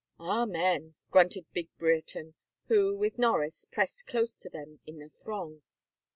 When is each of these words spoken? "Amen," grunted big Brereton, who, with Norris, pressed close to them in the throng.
"Amen," 0.19 0.95
grunted 1.11 1.45
big 1.53 1.69
Brereton, 1.77 2.33
who, 2.69 2.95
with 2.97 3.19
Norris, 3.19 3.65
pressed 3.71 4.07
close 4.07 4.35
to 4.39 4.49
them 4.49 4.79
in 4.87 4.97
the 4.97 5.09
throng. 5.09 5.61